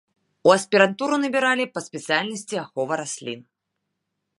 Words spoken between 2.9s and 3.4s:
раслін.